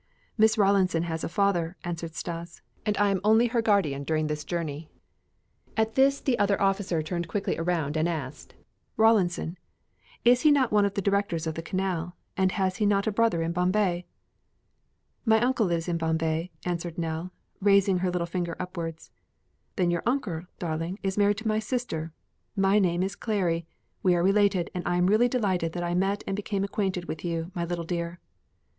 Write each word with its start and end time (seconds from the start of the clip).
"Miss 0.35 0.57
Rawlinson 0.57 1.03
has 1.03 1.23
a 1.23 1.29
father," 1.29 1.77
answered 1.83 2.15
Stas, 2.15 2.63
"and 2.87 2.97
I 2.97 3.09
am 3.11 3.21
only 3.23 3.49
her 3.49 3.61
guardian 3.61 4.03
during 4.03 4.25
this 4.25 4.43
journey." 4.43 4.89
At 5.77 5.93
this 5.93 6.19
the 6.19 6.39
other 6.39 6.59
officer 6.59 7.03
turned 7.03 7.27
quickly 7.27 7.55
around 7.59 7.95
and 7.95 8.09
asked: 8.09 8.55
"Rawlinson? 8.97 9.59
Is 10.25 10.41
he 10.41 10.49
not 10.49 10.71
one 10.71 10.85
of 10.85 10.95
the 10.95 11.03
directors 11.03 11.45
of 11.45 11.53
the 11.53 11.61
Canal 11.61 12.15
and 12.35 12.53
has 12.53 12.77
he 12.77 12.85
not 12.87 13.05
a 13.05 13.11
brother 13.11 13.43
in 13.43 13.51
Bombay?" 13.51 14.07
"My 15.23 15.39
uncle 15.39 15.67
lives 15.67 15.87
in 15.87 15.99
Bombay," 15.99 16.49
answered 16.65 16.97
Nell, 16.97 17.31
raising 17.59 17.99
her 17.99 18.09
little 18.09 18.25
finger 18.25 18.55
upwards. 18.59 19.11
"Then 19.75 19.91
your 19.91 20.01
uncle, 20.07 20.45
darling, 20.57 20.97
is 21.03 21.15
married 21.15 21.37
to 21.37 21.47
my 21.47 21.59
sister. 21.59 22.11
My 22.55 22.79
name 22.79 23.03
is 23.03 23.15
Clary. 23.15 23.67
We 24.01 24.15
are 24.15 24.23
related, 24.23 24.71
and 24.73 24.81
I 24.87 24.95
am 24.97 25.05
really 25.05 25.27
delighted 25.27 25.73
that 25.73 25.83
I 25.83 25.93
met 25.93 26.23
and 26.25 26.35
became 26.35 26.63
acquainted 26.63 27.05
with 27.05 27.23
you, 27.23 27.51
my 27.53 27.63
little 27.65 27.85
dear." 27.85 28.19